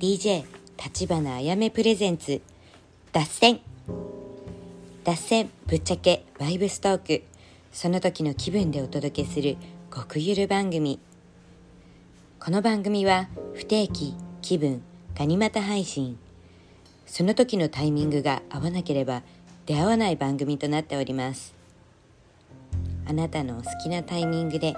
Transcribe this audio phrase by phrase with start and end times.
[0.00, 0.44] DJ
[0.82, 2.40] 立花あやめプレゼンツ
[3.12, 3.60] 脱線。
[5.04, 7.22] 脱線ぶっちゃけバイブストーク。
[7.70, 9.58] その時の気分でお届けする
[9.94, 11.00] 極ゆる番組。
[12.42, 14.80] この番組は不定期気分
[15.14, 16.18] ガニ股配信。
[17.04, 19.22] その時のタイミングが合わなければ
[19.66, 21.54] 出会わない番組となっております。
[23.04, 24.72] あなたのお好きなタイミングで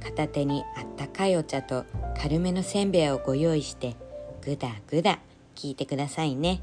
[0.00, 1.84] 片手にあったかいお茶と
[2.22, 3.96] 軽めのせんべいをご用意して
[4.44, 5.20] ぐだぐだ
[5.54, 6.60] 聞いてくださいね。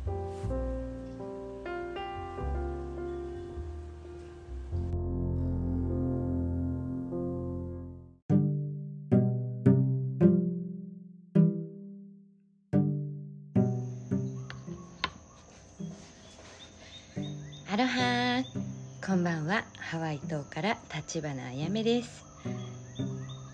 [17.67, 18.43] アロハ
[19.03, 19.63] こんばんは。
[19.79, 22.23] ハワイ島から立花あやめです。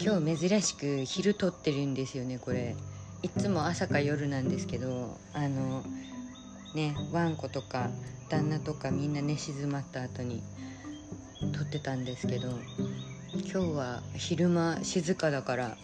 [0.02, 2.75] 今日珍しく昼撮ってるんですよねこれ。
[3.23, 5.83] いつも朝か夜なんですけどあの
[6.73, 7.89] ねワンコとか
[8.29, 10.43] 旦那とかみんな寝静まった後に
[11.53, 12.49] 撮ってたんですけど
[13.33, 15.77] 今日は昼間静かだから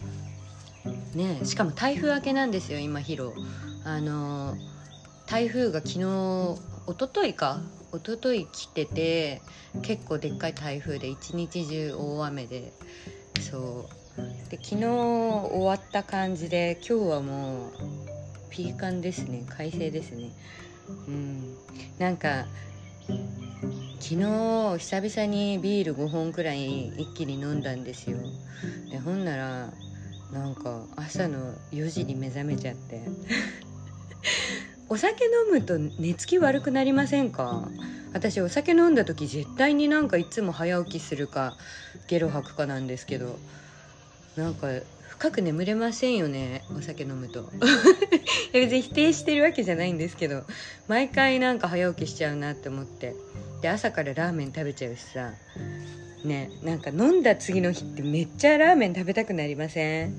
[1.14, 3.34] ねしかも台風明けなんですよ今ヒロ。
[3.84, 4.56] あの
[5.26, 7.60] 台風が昨日一昨日か
[7.92, 9.42] 一昨日来てて
[9.82, 12.72] 結構でっかい台風で一日中大雨で
[13.40, 14.03] そう。
[14.48, 17.72] で昨日終わった感じで今日はもう
[18.50, 19.44] ピーカンですね。
[19.48, 20.30] 快晴ですね。
[21.08, 21.56] うん。
[21.98, 22.46] なんか
[23.98, 28.18] 昨日久々にビール5本くらい一気に飲んだんですよ。
[28.90, 29.72] でほんなら
[30.32, 33.02] なんか朝の4時に目覚めちゃって。
[34.88, 37.68] お酒飲むと寝つき悪くなりませんか？
[38.12, 41.56] 私お酒飲んだ時絶対になんかいつも早起きするか
[42.06, 43.36] ゲロ吐くかなんですけど。
[44.36, 44.68] なんか
[45.08, 47.50] 深く眠れませんよねお酒飲むと。
[48.52, 50.44] 別に否定してるわけじゃないんですけど
[50.88, 53.14] 毎回なんか早起きしちゃうなって思って。
[53.62, 55.32] で朝からラーメン食べちゃうしさ。
[56.24, 60.18] ねなんか飲んだ次の日ってめっちゃラーメン食べたくなりません？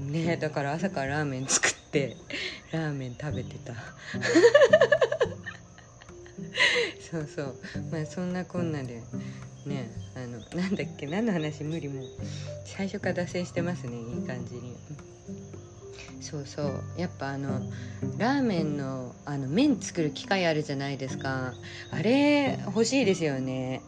[0.00, 2.16] ねだから朝からラーメン作って
[2.72, 3.74] ラーメン食べてた。
[7.10, 7.56] そうそう。
[7.90, 9.02] まあそんなこんなで
[9.66, 11.64] ねあのなんだっけ何の話？
[11.64, 12.02] 無理も
[12.64, 14.76] 最初から脱線してますねいい感じに。
[16.20, 16.82] そうそう。
[16.96, 17.60] やっぱあの
[18.18, 21.54] ラーメンのあの麺作る機械あるじゃないですか。
[21.90, 23.82] あれ欲しいですよね。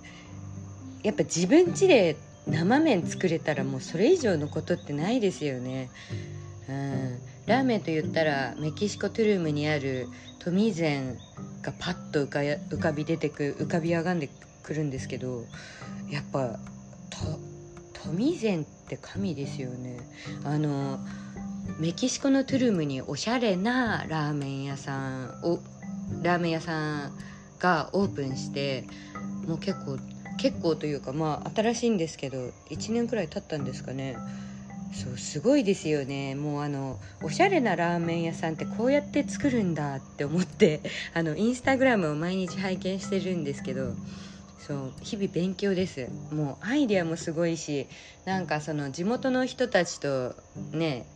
[1.02, 2.16] やっぱ自分家で
[2.46, 5.90] 生麺作れたらもうそれ以上のことってないですよね。
[6.68, 7.18] うん。
[7.46, 10.08] ラーメンと言ったらメキシコトゥルームにある
[10.38, 11.18] トミゼン
[11.62, 14.30] がパッと浮か浮かび出てく浮かび上がんで
[14.62, 15.44] くるんですけど
[16.10, 16.58] やっぱ
[17.10, 17.50] ト
[18.04, 19.98] トミーゼンって神ですよね。
[20.44, 20.98] あの
[21.78, 25.60] メキシコのトゥルムにおしゃれなラーメン屋さんを
[26.22, 27.12] ラーメン屋さん
[27.58, 28.84] がオープンして
[29.46, 29.98] もう結構
[30.38, 32.38] 結構というかまあ新しいんですけど
[32.70, 34.16] 1年くらい経ったんですかね。
[34.92, 36.34] そうすごいですよね。
[36.34, 40.80] もうあのおしゃれなラーメン屋さんってこうやって作るんだって思って
[41.14, 43.92] あのインスタグラムを毎日拝見してるんですけど
[44.70, 47.88] そう日々勉強ですもうアイデアもすごいし
[48.24, 50.36] なんかその地元の人たちと
[50.70, 51.06] ね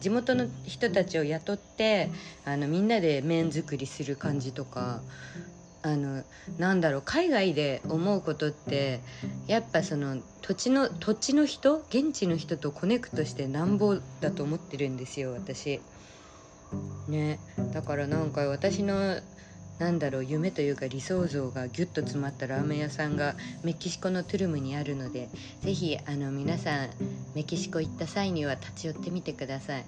[0.00, 2.10] 地元の人たちを雇って
[2.46, 5.02] あのみんなで麺作りする感じとか
[5.82, 6.22] あの
[6.56, 9.00] なんだろう海外で思うことって
[9.46, 15.82] やっぱその土地の土地の人現地の人とコネクトしてなんぼだと思ってるんですよ私。
[17.08, 17.38] ね
[17.74, 19.20] だからなんか私の
[19.78, 23.34] なんだろう夢というか理想像がギュッと詰まったラーメン屋さんが
[23.64, 25.28] メキシコのトゥルムにあるので
[25.62, 26.90] ぜひあの皆さん
[27.34, 29.84] メキシコ行った際には立ち寄ってみてください。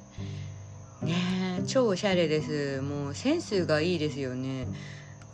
[1.03, 1.15] ね
[1.61, 2.81] え超おしゃれです。
[2.81, 4.67] もうセンスがいいですよね。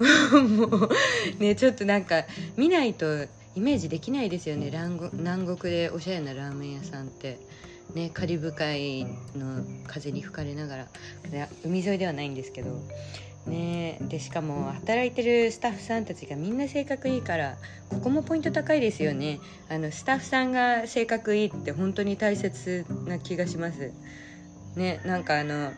[0.33, 0.91] もう
[1.39, 2.25] ねちょっとなんか
[2.57, 3.25] 見ないと
[3.55, 4.71] イメージできないですよね。
[5.13, 7.39] 南国でおしゃれなラーメン屋さんって。
[7.95, 9.05] ねカリブ海
[9.35, 10.87] の風に吹かれながら。
[11.65, 12.81] 海沿いではないんですけど。
[13.47, 13.99] ね。
[14.03, 17.57] でしかも働いてるスタッフさんたちがみんな性格いいから
[17.89, 19.41] ここもポイント高いですよね。
[19.69, 23.93] あのスタッフさんが性格いいって本当に大切な気がします。
[24.77, 25.73] ねなんかあの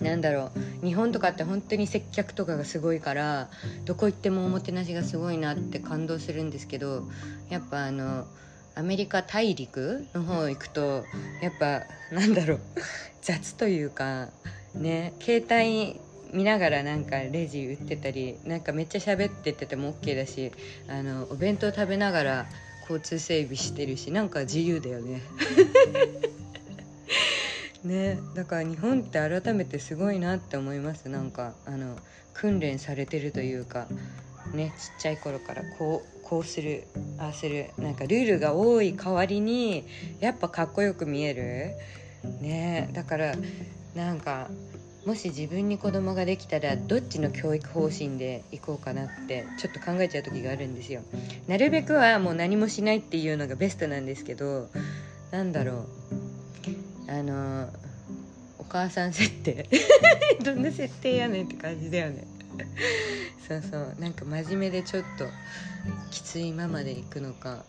[0.00, 0.50] なんだろ
[0.82, 0.86] う。
[0.86, 3.50] 日本とかって本当に接客とかがすごいから
[3.84, 7.04] どこ行ってもおもてなしがすごいなって感動するんですけど
[7.50, 8.26] やっぱあの
[8.74, 11.04] アメリカ大陸の方行くと
[11.40, 12.60] やっぱなんだろう。
[13.22, 14.30] 雑というか
[14.74, 16.00] ね携帯
[16.32, 20.52] 見ながらなんかレジ売ってたりなんかめっちゃ喋っててても OK だし
[20.88, 22.46] あのお弁当食べながら
[22.82, 25.22] 交通整備してるしなんか自由だよね。
[27.84, 31.08] ねだから日本って改めてすごいなって思います。
[31.08, 31.96] なんかあの
[32.32, 33.88] 訓練されてるというか
[34.54, 36.84] ねちっちゃい頃からこうこうする
[37.18, 39.84] ああするなんかルールが多い代わりに
[40.20, 41.72] やっぱかっこよく見える。
[42.40, 43.34] ねだから
[43.94, 44.48] なんか
[45.04, 51.02] もし自分に子供ができたらどっちの教育方針でいこうかなってちょっと考えちゃう時があるんですよ。
[51.48, 54.68] なるべくはもう何もしないっていうのがベストなんですけど
[55.32, 55.86] なんだろう。
[57.08, 57.68] あの
[58.58, 59.68] お母さん設定。
[60.44, 62.24] どんな設定やねんって感じだよね。
[63.48, 63.96] そうそう。
[63.98, 65.26] なんか真面目でちょっと
[66.10, 67.64] きついままで行くのか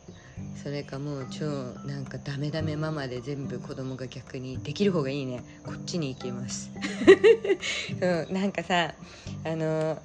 [0.61, 1.45] それかもう超
[1.85, 5.43] なんかダメダメママで全部子供が逆にできる方がいいね。
[5.65, 6.71] こっちに行きます。
[7.99, 8.93] そうなんかさ
[9.43, 10.01] あの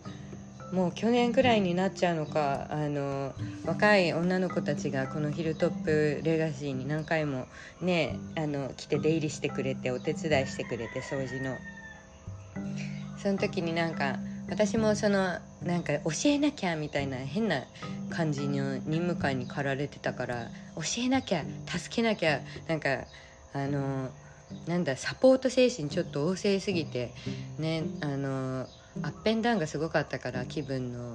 [0.72, 7.46] もう去年くらいになっちゃうのかあの若い女の子たちがこのヒルトップレガシーに何回も
[7.80, 11.56] ねあの来て出入りしてくれてお手伝いしてくれて掃除の。
[13.16, 14.18] その時になんか
[14.50, 17.64] 私もそのなんか教えなきゃみたいな変な
[18.10, 23.04] 感じの任務感に駆られてたから教えなきゃ助けなきゃなんか
[23.52, 24.10] あの
[24.66, 27.12] なんだサポート精神ちょっと旺盛すぎて
[27.58, 28.66] ねあの
[29.02, 31.14] アップンダウンがすごかったから気分の。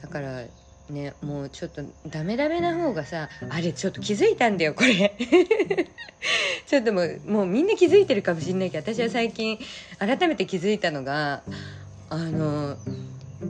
[0.00, 0.44] だから
[0.88, 5.16] ねもうちょっとダメダメな方がさあれちょっと気づいたんだよこれ。
[6.66, 9.58] ちょっともうもうみんな気づいてるかもしれないけど私は最近
[9.98, 11.42] 改めて気づいたのが
[12.10, 12.76] あの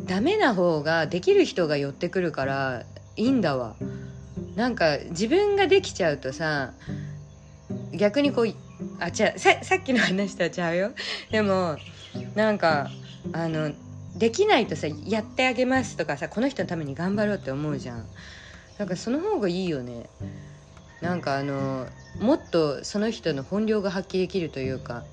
[0.06, 2.84] ダメな方ができる人が寄ってくるから
[3.16, 3.74] いいんだわ。
[4.54, 6.72] なんか自分ができちゃうとさ
[7.92, 8.54] 逆にこう
[8.98, 10.92] あ違うささっきの話とはちゃうよ。
[11.30, 11.76] でも
[12.34, 12.90] なんか
[13.32, 13.72] あの
[14.16, 18.04] できないとさやってあげますとかさこの人のために頑張ろうって思うじゃん。
[18.78, 20.10] なんかその方がいいよね。
[21.00, 21.86] なんかあの
[22.20, 25.04] もっとその人の本領が発揮できるというか。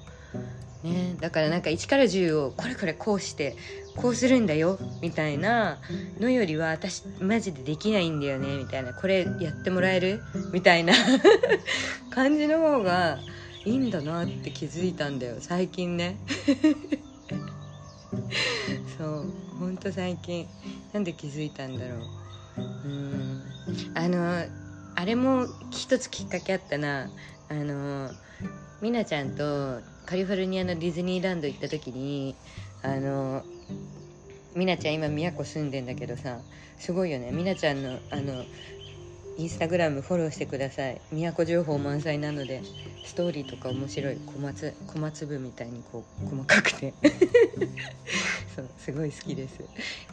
[0.83, 3.55] ね、だからなんか1から10をこれこれこうして
[3.95, 5.79] こうするんだよみたいな
[6.19, 8.93] のよりは私マジでできないんだよねみたいな。
[8.93, 10.21] これやってもらえる？
[10.53, 10.93] みたいな。
[12.11, 13.17] 感じの方が
[13.65, 15.37] いいんだなって気づいたんだよ。
[15.39, 16.17] 最近ね。
[18.97, 19.25] そう。
[19.59, 20.47] ほんと最近。
[20.93, 21.99] なんで気づいたんだろう。
[22.57, 23.43] うん。
[23.95, 24.45] あの
[24.95, 27.09] あれも一つきっかけあったな。
[27.49, 28.11] あの
[28.81, 32.33] みなちゃんとカリフォルニアのディズニーランド行った時に
[32.81, 33.43] あの
[34.55, 36.39] みなちゃん今宮古住んでんだけどさ
[36.79, 37.31] すごいよね。
[37.33, 38.45] みなちゃんのあの
[39.37, 41.01] インスタグラムフォローしてください。
[41.11, 42.61] 宮古情報満載なので
[43.05, 44.15] ストーリーとか面白い。
[44.15, 46.93] 小松小松部みたいにこう細かくて。
[48.55, 49.59] そうすごい好きです。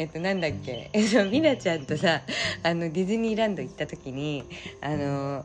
[0.00, 0.90] えっとなんだっけ？
[0.92, 2.22] えっとみなちゃんとさ
[2.64, 4.42] あのディズニーランド行った時に
[4.80, 5.44] あの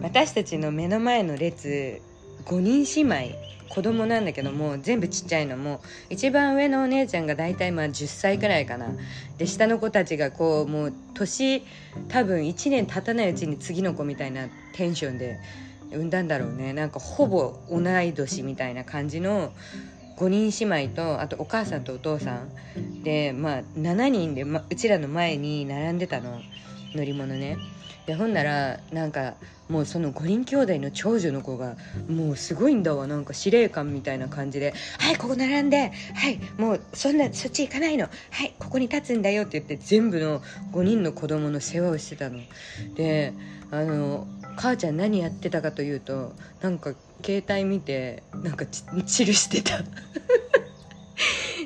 [0.00, 2.00] 私たちの目の前の列
[2.44, 3.50] 5人姉妹。
[3.70, 8.88] 子供なんだけども全部ちっちゃいのも一番上のお姉ちゃんが大体まあ10歳くらいかな。
[9.38, 11.62] で下の子たちがこうもう年
[12.08, 15.38] 多分1年経たないうちに次の子みたいなテンションで
[15.92, 16.72] 産んだんだろうね。
[16.72, 19.52] なんかほぼ同い年みたいな感じの
[20.16, 23.04] 5人姉妹とあとお母さんとお父さん。
[23.04, 26.42] でまあ7人で、ま、うちらの前に並んでたの。
[26.94, 27.56] 乗り物ね。
[28.06, 29.34] でほんならなんか
[29.68, 31.76] もうその5人兄弟の長女の子が
[32.08, 33.06] もうすごいんだわ。
[33.06, 38.08] なんか司令官みたいな感じで「はいここ並んではいもうそんなそっち行かないの。
[38.30, 40.40] はいここに立つんだよ」って言って全部の
[40.72, 42.40] 5人の子供の世話をしてたの。
[42.96, 43.32] で
[43.70, 46.94] あの母ちゃん何やってたかというとなんか
[47.24, 49.84] 携帯見てなんかチルしてた。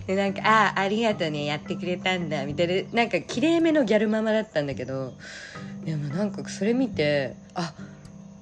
[0.06, 2.90] でなんか「ああありがとうねやってくれたんだ」みたいな。
[2.92, 5.14] なんかきれいめのギャルママだったんだけど
[5.84, 7.74] でもなんかそれ見てあ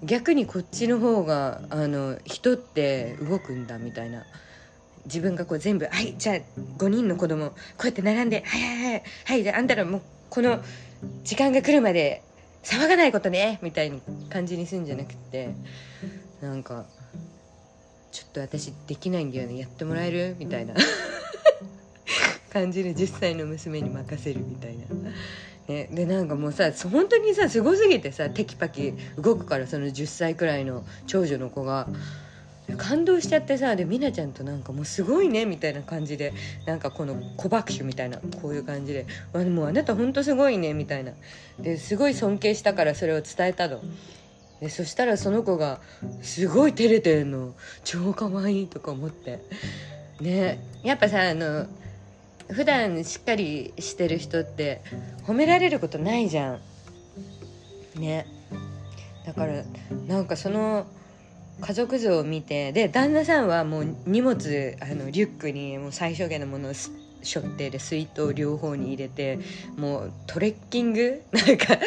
[0.02, 4.24] 逆にこっちの方があの人って動くんだみたいな。
[5.04, 6.36] 自分がこう全部「はいじゃあ
[6.78, 10.62] 5人の子供こうやって並んではいはいはいはいじゃああんたらもうこの
[11.24, 12.22] 時間が来るまで
[12.62, 13.96] 騒がないことね」みたいな
[14.30, 15.50] 感じにするんじゃなくて
[16.40, 16.86] なんか
[18.12, 20.74] 「ちょっと私できないんだよねやってもらえる?」みたいな。
[22.52, 24.84] 感じで10歳の娘に任せるみたいな。
[25.68, 31.88] ね、でなんかもうさ本当にさすごすぎてさテキパキ動くからその10歳くらいの長女の子が。
[32.76, 36.32] 感動しちゃってさで美奈ちゃんとなんかもうすごいねみたいな感じで
[36.64, 39.04] なんかこの小爆笑みたいなこういう感じで
[39.34, 41.12] 「あもうあなたほんとすごいね」みたいな。
[41.58, 43.80] ですごい尊敬したからそれを伝えたの。
[44.60, 45.80] でそしたらその子が
[46.22, 47.54] 「すごい照れてんの。
[47.84, 49.40] 超かわいい」とか思って。
[50.20, 50.60] ね。
[50.84, 51.66] やっぱさあの
[52.52, 54.82] 普段しっかりしてる人って
[55.26, 56.60] 褒められることないじゃん。
[58.00, 58.26] ね。
[59.26, 59.62] だから
[60.06, 60.86] なんかその
[61.60, 66.72] 家族像を見てで旦那さんはもう荷物あのリュックにもう最小限のものを
[67.22, 69.38] 背負ってで水筒両方に入れて
[69.76, 71.22] もうトレッキング？
[71.32, 71.78] なんか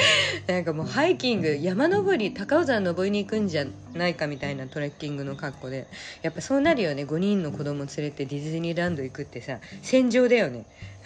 [0.48, 1.58] なんかもうハイキング？
[1.62, 5.88] 山登り高尾山登りに行くんじゃないかみたいなトレッキングの格好で。
[6.22, 7.04] やっぱそうなるよね。
[7.06, 10.65] 5人の子供連れてディズニーランド行くってさ戦場だよね。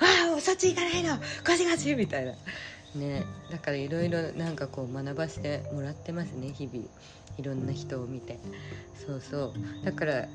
[0.00, 1.18] ああそっち行かないの！
[1.44, 2.32] ガチガチみたいな。
[2.94, 3.24] ね。
[3.50, 6.86] だからいろいろなんかこう学ばせてもらってますね日々
[7.38, 8.38] いろんな人を見て。
[9.06, 9.84] そうそう。
[9.84, 10.14] だから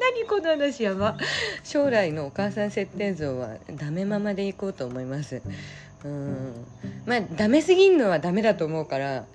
[0.00, 1.16] 何この話やば。
[1.62, 5.42] 将来のお母さん設定像はダメママでいこうと思います。
[6.04, 6.54] うん。
[7.06, 9.26] まあダメすぎんのはダメだと思うから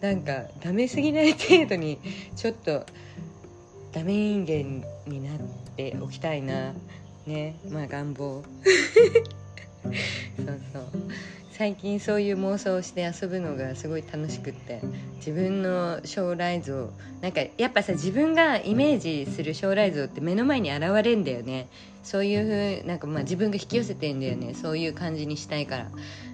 [0.00, 1.98] なんかダメすぎない程度に
[2.36, 2.86] ちょっと
[3.92, 5.38] ダメ人間になっ
[5.76, 6.72] ておきたいな。
[7.26, 7.56] ね。
[7.68, 8.42] まあ願望。
[9.84, 10.84] そうそう
[11.56, 14.80] 最近そういう妄想をして遊ぶのがすごい楽しくって
[15.18, 21.68] 自分の将来像なんかやっぱさ自分がイメージする将来像って目の前に現れるんだよね。
[22.02, 24.52] そういうふうなんかまあ自分が引き寄せてんだよね。
[24.54, 25.90] そういう感じにしたいから。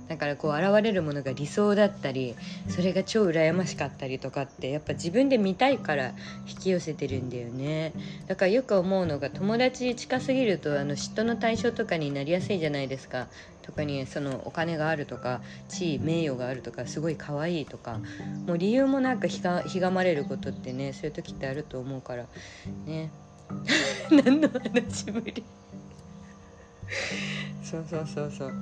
[0.09, 2.35] だからこう現れるものが理想だったり
[2.67, 6.15] それが超羨ましかったりとかってやっぱ自分で見たいから
[6.49, 7.93] 引き寄せてるんだよね。
[8.27, 13.29] だからよく思うのが友達近すぎるとあの嫉妬の対象とかになりやすいじゃないですか。
[13.71, 18.01] 特にそのお金があるとか地位名誉があるとかすごい可愛いとか
[18.47, 22.27] もう理由もなくひがひがまれることってねそういう時ってあると思うから
[22.85, 23.11] ね。
[24.11, 25.45] 何の話ぶり。
[27.63, 28.53] そうそうそうそう。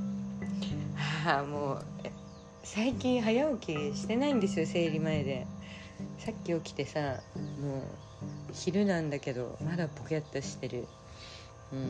[1.27, 1.85] ああもう
[2.63, 5.47] 最近早起きしてないんですよ生理前で。
[6.19, 7.21] さっき起きてさ
[7.63, 7.83] もう
[8.53, 10.87] 昼なんだけどまだポケッとしてる。
[11.73, 11.89] うん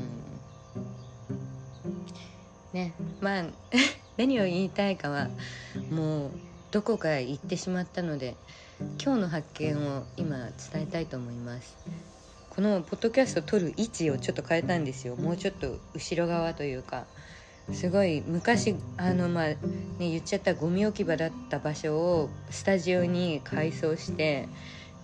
[2.72, 2.92] ね。
[3.20, 3.44] まあ
[4.16, 5.28] 何を言いたいかは
[5.90, 6.30] もう
[6.70, 8.34] どこかへ行ってしまったので
[9.02, 10.36] 今日の発見を今
[10.72, 11.76] 伝えたいと思います。
[12.50, 15.14] このポッドキャスト撮る位置をちょっと変えたんですよ。
[15.16, 17.06] もうちょっと後ろ側というか
[17.72, 19.56] すごい昔あのまあね
[19.98, 24.48] 言っちゃったゴミ置き場だった場所をスタジオに改装して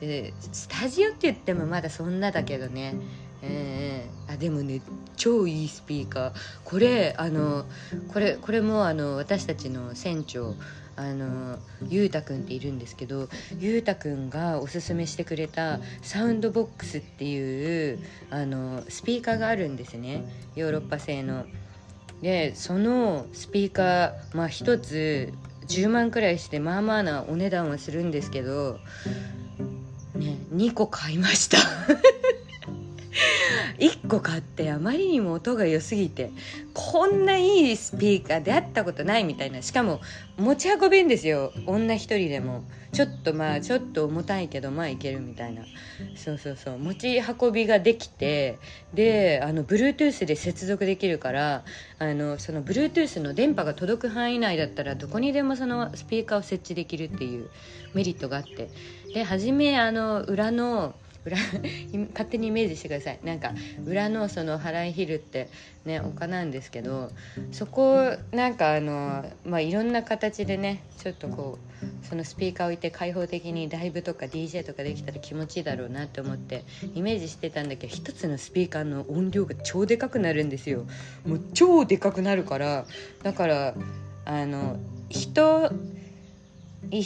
[0.00, 2.94] でスタジオって言ってもまだそんなだけどね。
[3.42, 4.80] えー、あでもね
[5.16, 6.32] 超いいスピーカー。
[6.64, 7.64] これあの
[8.12, 10.54] これこれもあの私たちの船長
[10.96, 13.28] あのゆうたくんっているんですけど
[13.58, 17.98] ゆうたくんがおすすめしてくれたサウンドボックスっていう
[18.30, 20.24] あのスピーカーがあるんですね。
[20.54, 21.46] ヨーロッパ製の。
[22.22, 25.32] でそのスピーカーまあ1つ
[25.68, 28.78] 10万くらいしてまあまあなお値段はするんですけど
[30.14, 31.58] ね2個買いました。
[33.78, 36.30] 1個買ってあまりにも音が良すぎて
[36.72, 40.00] こんないいスピーカー出会ったことないみたいなしかも
[40.36, 41.52] 持ち運べんですよ。
[41.66, 42.64] 女一人でも。
[42.94, 45.64] ちょっとまあちょっと重たいけどまあいけるみたいな。
[46.14, 46.78] そうそうそう。
[46.78, 48.58] 持ち運びができて
[48.94, 51.64] であの Bluetooth で接続できるから
[51.98, 57.50] あのその Bluetooth の電波が届く範囲内だったらどこにでもそのスピーカーを設置できるっていう
[57.94, 58.70] メリットがあって。
[59.12, 60.94] で初めあの裏の
[61.24, 61.36] 裏
[62.12, 63.18] 勝手にイメージしてください。
[63.24, 63.52] なんか
[63.86, 65.48] 裏のその払いヒルって
[65.84, 67.10] ね丘なんですけど
[67.52, 76.64] そこなんかあのまあいろんな形でねちょっとこうそのスピーカー置いて開放的にライブとか DJ とかできたら気持ちいいだろうなって思って
[76.94, 80.86] イメージしてたんだけど一つのスピーカーの音量が超でかくなるんですよ。
[81.26, 82.86] もう超でかくなるから
[83.22, 83.74] だから
[84.24, 84.78] あの
[85.08, 85.70] 人
[86.90, 87.02] い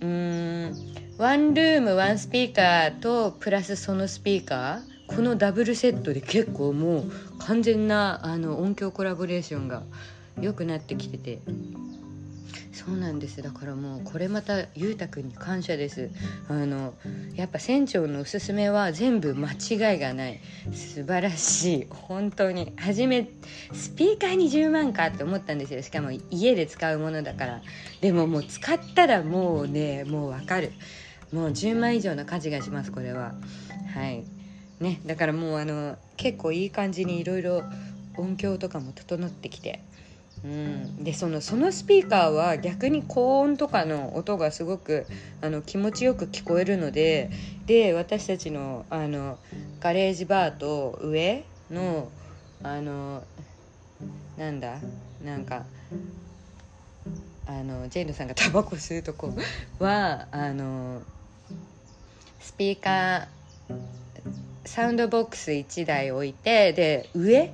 [0.00, 0.74] うん
[1.18, 7.04] ワンルームワンスピーカーとプラスそのスピーカーこのダブルセットで結構もう
[7.40, 9.82] 完全なあの音響コラボレーションが
[10.40, 11.40] 良くなってきてて。
[12.72, 13.42] そうなんです。
[13.42, 16.10] だからもうこれまたゆうたくんに感謝です。
[16.48, 16.94] あの
[17.34, 20.40] やっぱ船長のおすすめは全部間違いがない。
[20.72, 21.86] 素晴らしい。
[21.90, 22.72] 本当に。
[22.78, 23.28] 初め
[23.72, 25.82] スピーカーに10万かって思ったんですよ。
[25.82, 27.62] しかも家で使うものだから。
[28.00, 30.70] でももう使ったらもうねもうわかる。
[31.32, 33.34] もう10万以上の価値がしますこれは。
[33.94, 34.24] はい。
[34.80, 37.62] ねだからもうあの結構いい感じにいろいろ
[38.16, 39.80] 音響とかも整ってきて。
[40.44, 45.04] うん、でそのそのスピーカーは逆に高音とかの音がすごく
[45.40, 47.30] あの気持ちよく聞こえるので
[47.66, 49.38] で私たちのあの
[49.80, 52.08] ガレージバーと上の
[52.62, 53.24] あの
[54.36, 54.78] なんだ
[55.24, 55.64] なんか
[57.46, 59.32] あのジェイドさんがタバコ吸うとこ
[59.78, 61.02] はあの
[62.40, 63.26] スピーカー
[64.64, 67.52] サウンドボックス1台置いてで上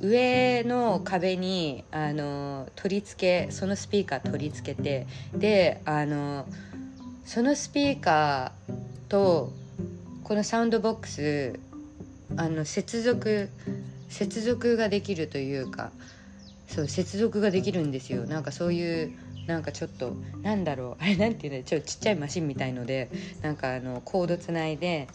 [0.00, 6.46] 上の壁にあの取り付けそのスピーカー取り付けてであの
[7.24, 9.52] そのスピーカーと
[10.24, 11.58] このサウンドボックス
[12.36, 13.50] あの接続
[14.08, 15.90] 接続ができるというか
[16.68, 18.24] そう接続ができるんですよ。
[18.26, 19.12] なんかそういう
[19.46, 23.10] なんかちょっとなんだろう あれなんていうのちょっとちっちゃいマシンみたいので
[23.42, 25.08] なんかあのコードつないで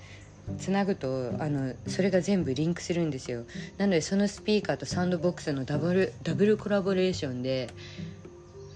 [0.57, 3.43] つなぐとあのそれが全部リンクするんですよ。
[3.77, 7.69] なのでそのスピーカーとサウンドボックスのダブルダブルコラボレーションで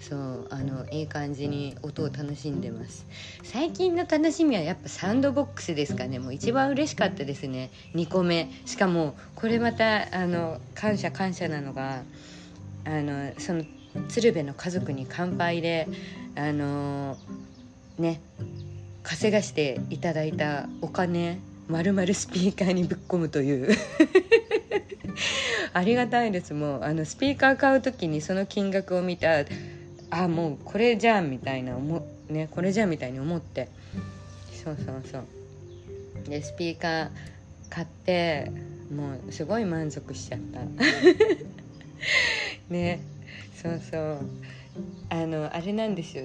[0.01, 3.05] そうあのいい感じに音を楽しんでます。
[3.43, 6.19] 最近の楽しみはやっぱサウンドボックスですかね。
[6.19, 7.69] もう一番嬉しかったですね。
[7.95, 8.49] 2個目。
[8.65, 12.03] しかもこれまたあの感謝感謝なのが
[12.83, 13.63] あのその
[14.09, 15.87] 鶴瓶の家族に乾杯で
[16.35, 17.17] あの
[17.97, 18.21] ね
[19.03, 23.75] 稼がしていただいたお金まるまるスピーカーにぶっ込むという。
[25.73, 26.53] ありがたいです。
[26.53, 29.45] もうあのスピーカー買う時にその金額を見た
[30.09, 33.69] あもうこれじゃんみたいな思ねこれじゃんみたいに思って。
[34.63, 35.23] そうそうそう。
[36.29, 37.09] でスピーカー
[37.69, 38.51] 買って
[38.93, 40.59] もうすごい満足しちゃった。
[42.69, 42.99] ね。
[43.61, 44.19] そうそう。
[45.09, 46.23] あのあれなんですよ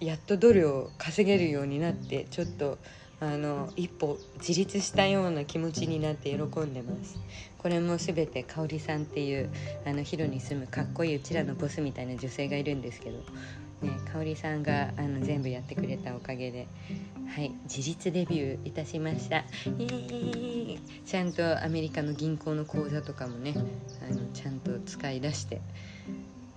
[0.00, 2.78] やっとドルを稼げるようになってちょっと
[3.20, 7.18] あの一歩自立したような気持ちになって喜んでます
[7.58, 9.50] これも全て香織さんっていう
[9.86, 13.18] あのヒロに住むかっこいいうちらのボスみたいな女性がいるんですけど、
[13.82, 16.66] ね、香織さんがあの全部やってくれたおかげで
[17.34, 19.44] はい自立デビューいたしました
[19.78, 23.54] イエちゃんとアメリカの銀行の口座とかもね
[24.02, 25.62] あのちゃんと使い出して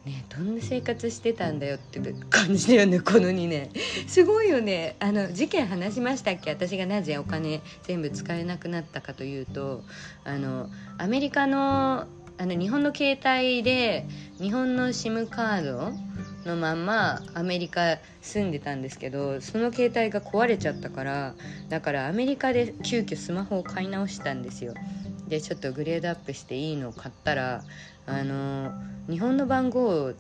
[0.07, 1.99] ねどんな生活してたんだよって
[2.29, 3.69] 感じだよねこの2年。
[4.07, 4.95] すごいよね。
[4.99, 6.51] あの事件話しましたっけ？
[6.51, 9.83] 私がなぜお金全部使えなくなったかというと
[10.23, 12.07] あのアメリカの
[12.39, 14.05] あの日本の携帯で
[14.39, 15.91] 日本の SIM カード
[16.45, 21.33] のまんまアメリカ住んでたんですけどその携帯が壊れちゃったから
[21.67, 24.73] だからアメリカで急遽スマホを買い直したんですよ。
[25.27, 27.63] でちょっとグレードアップしていいのを買ったら
[28.05, 28.71] あの
[29.09, 30.13] 日本の番号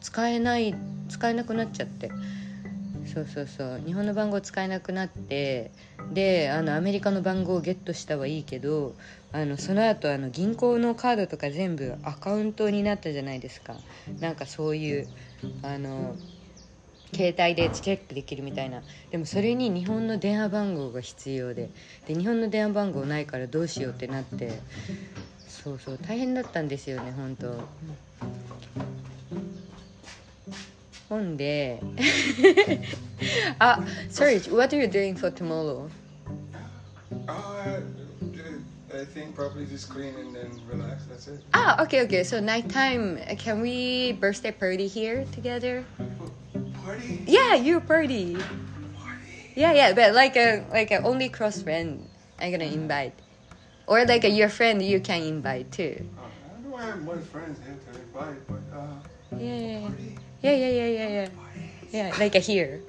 [0.00, 0.74] 使えない
[1.08, 2.10] 使えなくなっちゃって。
[3.08, 3.82] そうそうそう。
[3.86, 5.72] 日本の番号使えなくなって
[6.12, 8.94] であのアメリカの番号をゲットしたはいいけど
[9.32, 13.74] あのその後あの銀行のカードとか全部アカウントになったじゃないですか。
[14.20, 15.08] なんかそういう
[15.62, 16.16] あの
[17.14, 21.70] 携帯でチェックできるみたいなでもそれに日本の電話番号が必要で
[22.06, 24.52] で日本の電話番号ないからどうしようってなって
[25.48, 27.54] そうそう大変だったんですよね本当
[31.08, 31.80] ほんで
[33.58, 35.88] あ Serge what are you doing for tomorrow?
[37.26, 37.80] Uh,
[38.94, 41.06] I think probably just clean and then relax.
[41.06, 41.40] That's it.
[41.52, 45.84] Ah okay okay so nighttime can we birthday party here together?
[46.87, 47.23] Party.
[47.27, 49.53] Yeah you party Party.
[49.55, 52.07] Yeah yeah but like a like a only close friend
[52.39, 53.13] I'm gonna invite
[53.87, 57.59] or like a, your friend you can invite too Uh, I don't have much friends
[57.63, 58.97] here to invite, but uh,
[59.37, 60.15] Yeah party.
[60.41, 61.61] yeah yeah yeah yeah yeah Party.
[61.93, 62.81] Yeah, like a here.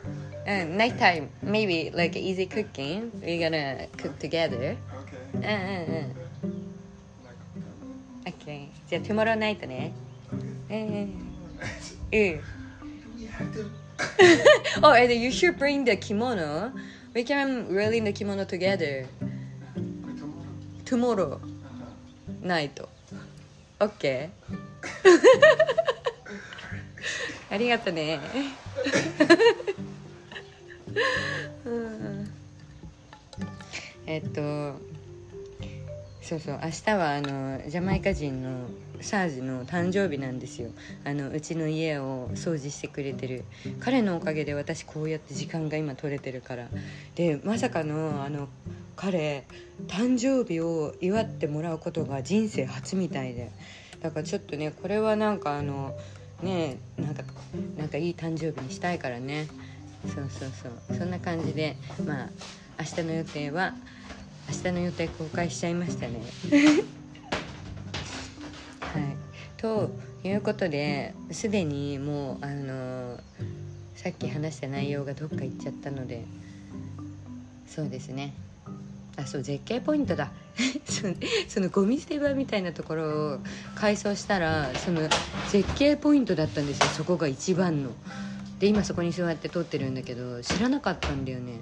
[0.47, 3.13] And nighttime, maybe like easy cooking.
[3.21, 4.77] We're gonna cook together.
[5.05, 5.21] Okay.
[5.35, 5.51] うんうん
[5.85, 6.65] うん。
[8.25, 8.69] Like, OK。
[8.89, 9.93] じゃあ、tomorrow night ね。
[10.33, 10.41] okay.
[10.71, 11.13] うんうん。
[12.13, 12.41] うん。
[12.41, 12.43] Do
[13.19, 13.78] we have to?
[14.84, 16.72] oh, and you should bring the kimono.
[17.14, 19.08] We can wear in the kimono together.
[20.86, 21.40] Tomorrow?
[21.40, 21.40] Tomorrow
[22.42, 22.82] night.
[23.80, 24.30] OK?
[27.52, 28.20] ありがとね。
[31.66, 32.32] うん
[34.06, 34.42] えっと
[36.22, 38.68] そうそう明日はあのジャマイカ人の
[39.02, 40.72] サージの誕生日なんですよ。
[41.04, 43.46] あのうちの家を掃除してくれてる。
[43.80, 46.68] 彼のおかげで私こうやって時間が今取れてるから。
[47.16, 48.50] でまさかのあの
[48.96, 49.46] 彼
[49.88, 53.52] 誕生日を祝ってもらうことが人生初みたいで。
[54.02, 55.98] だからちょっとねこれはなんかあの
[56.42, 57.24] ねなんか
[57.78, 59.48] なんかいい誕生日にしたいからね。
[60.06, 60.50] そうそう
[60.90, 60.98] そう。
[60.98, 62.30] そんな感じでまあ
[62.80, 63.76] 明日の予定は
[64.48, 66.22] 明日の予定公開しちゃいましたね。
[69.62, 69.92] と
[70.24, 73.20] いうことですでにもうあの
[73.94, 76.24] さっき話した内容がどっか行っちゃったので
[77.68, 78.34] そうですね。
[79.18, 80.32] あそう絶景ポイントだ。
[81.48, 83.40] そのゴミ捨て場みたいなところを
[83.76, 85.02] 改装したらその
[85.50, 87.92] 絶景ポイントだったんですよそこが一番の。
[88.60, 91.60] で今そこに座って撮ってるんだけど知らなかったんだよね。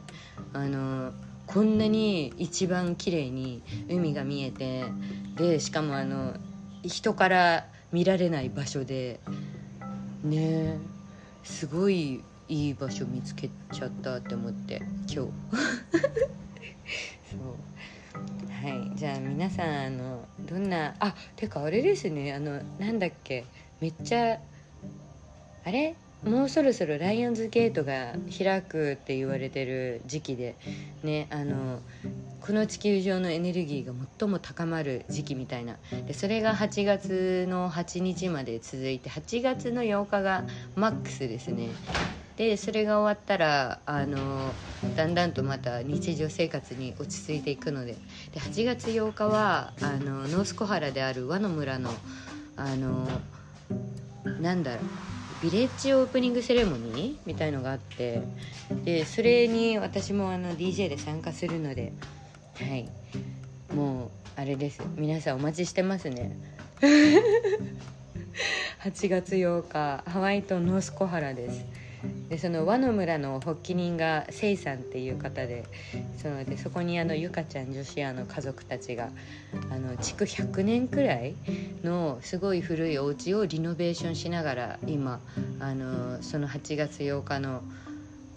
[0.53, 1.13] あの
[1.47, 4.83] こんなに一番綺麗に海が見えて
[5.35, 6.35] でしかもあの
[6.83, 9.19] 人から見られない場所で。
[10.23, 10.77] ねえ。
[11.43, 15.15] すごいいい場所見つけちゃったって思って今日。
[15.15, 15.29] そ
[17.37, 18.67] う。
[18.67, 18.97] はい。
[18.97, 22.33] じゃあ皆さんあのどんなあてかあれですね。
[22.33, 23.45] あのなんだっけ。
[23.79, 24.39] めっちゃ
[25.63, 25.95] あれ？
[26.23, 30.55] もうそろそろライオンズゲートが開くって言われてる時期で
[31.03, 31.79] ねあの
[32.41, 35.77] この地球上のエネルギーが最も高まる時期みたいな。
[36.07, 40.43] でそれが8月の8日まで続いて8月の8日が
[40.75, 41.69] マックスですね。
[42.35, 44.51] でそれが終わったらあの
[44.95, 47.95] だんだんとまた日常生活に落ち着いていくので。
[48.33, 51.91] で8月8日はあのノース小原である和の村の
[52.55, 53.07] あの
[54.41, 55.16] なんだろう。
[55.41, 58.23] ビレッジオープニングセレモニーみたいのがあって
[58.83, 61.93] でそれに私もあの DJ で参加するので
[62.55, 62.89] はい。
[63.73, 64.81] もうあれです。
[64.95, 66.35] 皆さんお待ちしてますね。
[68.83, 71.65] 8月8日ハワイ島ノースコハラです
[72.29, 75.63] でその和の村の発起人がせいさんっていう方で
[76.21, 79.09] そのでそこにあのゆかちゃん女子アの家族たちが
[79.71, 81.35] あの築100年くらい
[81.83, 85.19] のすごい古いお家をリノベーションしながら今
[85.59, 87.63] あのその8月8日の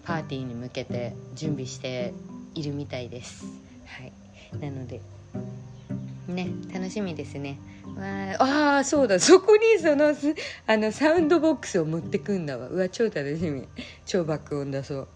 [0.03, 2.13] パーティーに向けて準備して
[2.55, 3.45] いるみたいです。
[3.85, 4.13] はい、
[4.59, 5.01] なので
[6.35, 7.59] ね楽しみですね。
[7.95, 9.19] わああそうだ。
[9.19, 10.15] そこにその
[10.67, 12.67] あのサウンドボックスを持ってくんだわ。
[12.67, 13.67] うわ超楽しみ。
[14.05, 15.07] 超爆音だそ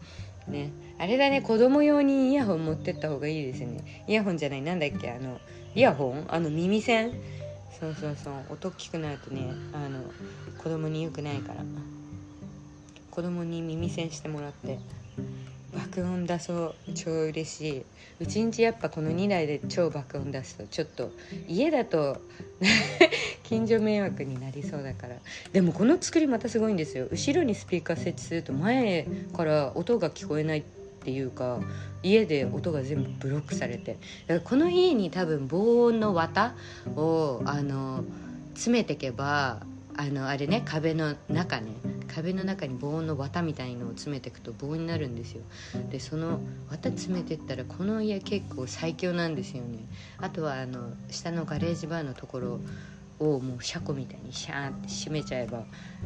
[0.48, 0.52] う。
[0.52, 0.72] ね。
[0.98, 4.04] あれだね子供用にイヤホン持ってった方がいいですね。
[4.08, 5.40] イヤホンじゃないなんだっけあの
[5.74, 6.26] イヤホン？
[6.28, 7.12] あの耳栓？
[7.80, 8.34] そうそうそう。
[8.52, 9.52] 音大きくなるとね。
[9.74, 10.00] あの
[10.58, 11.64] 子供に良くないから。
[13.12, 14.80] 子供に耳栓してもらって。
[15.76, 17.86] 爆音出そう超嬉しい。
[18.22, 21.12] うちんちやっぱこの2台で超爆音出すとちょっと
[21.50, 22.22] 家だと
[23.44, 25.18] 近所迷惑になりそうだから。
[25.52, 27.08] でもこの作りまたすごいんですよ。
[27.12, 30.64] 後ろにスピーカー設置すると前から音が聞こえないっ
[31.04, 31.60] ていうか
[32.02, 33.98] 家で音が全部ブロックされて。
[34.28, 36.56] だからこの家に多分防音の綿
[36.96, 38.04] をあの
[38.54, 39.60] 詰めてけば
[39.98, 41.72] あのあれね壁の中ね
[42.14, 45.42] 壁の中に防音の綿みたいのを詰めていくと防音になるんですよ。
[45.90, 49.80] でその綿詰めてったらこの家結構最強なんですよね。
[50.18, 52.60] あとはあの下のガレージバーのところ
[53.20, 55.60] をもう車庫みたいにシャーって閉めちゃえば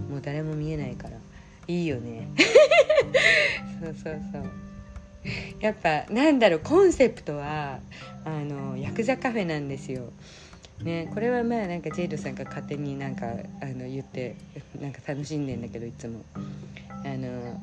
[0.10, 1.17] もう誰も見えないから
[1.67, 2.30] いいよね。
[3.82, 4.43] そうそうそう。
[5.60, 7.80] やっぱなんだろうコンセプトは
[8.25, 10.12] あのヤクザカフェなんですよ
[10.84, 13.26] ね、これはまあなんかジェイドさんが勝手になんか
[13.62, 14.36] あの言って
[14.80, 16.24] なんか楽しんでんだけどいつも。
[17.06, 17.60] あの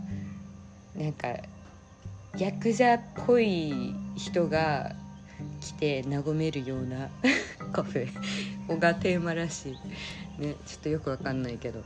[0.95, 1.29] なんか
[2.39, 4.95] ヤクザっぽい人が
[5.61, 7.09] 来て和めるような
[7.73, 8.09] カフェ。
[8.79, 10.43] がテーマらしい。
[10.43, 11.83] ねちょっとよくわかんないけど。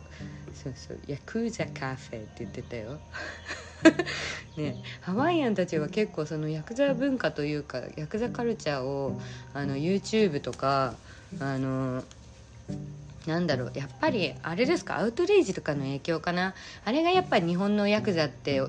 [0.52, 0.98] そうそう。
[1.06, 2.98] ヤクザカフェって言ってたよ。
[4.56, 9.18] ね、ハワイアンたちは結構そのヤクザ文化というかヤクザカルチャーを
[9.54, 10.96] あの YouTube とか
[11.38, 12.02] あの
[13.26, 16.54] なんだろうやっぱりあれですかアウトレイジとかの影響かな。
[16.84, 18.62] あれがやっぱり日本のヤクザって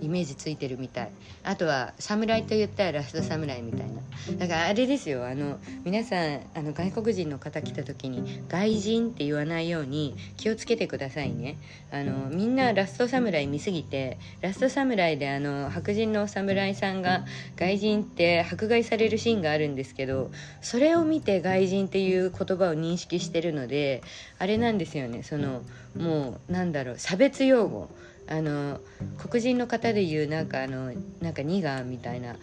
[0.00, 1.10] イメージついてるみたい。
[1.42, 3.95] あとは侍と言ったらラスト侍みたいな。
[4.38, 5.26] だからあれですよ。
[5.26, 11.58] あの皆さんあの外国人の方来た時に外人って言わないように気をつけてくださいね。
[11.90, 17.24] あのみんなラスト侍見すぎてラスト侍であの白人のお侍さんが
[17.56, 24.02] 外人って迫害されるシーンがあるんですけどそれを見て外人っていう言葉を認識してるので
[24.38, 25.22] あれなんですよね。
[25.22, 25.62] その
[25.96, 27.88] もうなんだろう差別用語。
[28.28, 28.80] あの
[29.18, 32.34] 黒人の方で言うなんかあのなんかニガーみたいな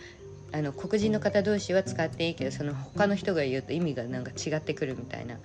[0.54, 5.38] あの黒人の方同士は使っていいけどその他の人が言うと意味がなんか違ってくるみたいな。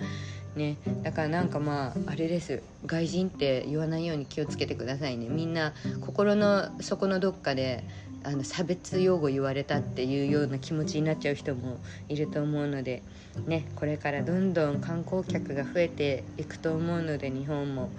[0.54, 0.76] ね。
[1.02, 2.62] だからなんかまああれです。
[2.84, 5.28] 外人って言わないように気をつけてくださいね。
[5.30, 7.84] みんな心の底のどっかで
[8.22, 13.02] あの差別用語言われたっていうような気持ちになっちゃう人もいると思うので
[13.46, 17.90] ねこれからどんどん観光客が増えていくと思うので日本も。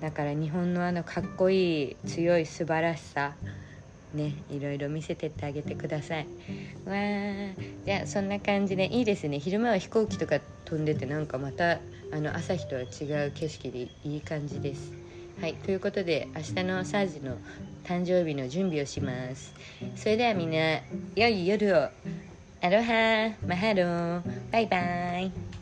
[0.00, 3.34] だから日本のあのかっこいい強い素晴らしさ
[4.16, 6.26] ねいろいろ見せてってあげてください。
[6.86, 7.54] わー。
[7.84, 9.38] じゃあそんな感じでいいですね。
[9.38, 11.78] 昼間は飛行機とか飛んでてなんかまた
[12.12, 12.84] あの朝日とは違
[13.28, 14.92] う景色でいい感じです。
[15.40, 15.54] はい。
[15.54, 17.36] ということで明日のサージの
[17.84, 19.54] 誕生日の準備をします。
[19.94, 20.80] それではみんな
[21.14, 21.88] 良い夜を。
[22.62, 23.32] アロハ。
[23.46, 25.55] マハロバイバイ。